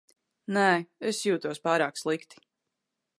Nē, 0.55 0.63
es 1.11 1.19
jūtos 1.29 1.63
pārāk 1.69 2.03
slikti. 2.05 2.43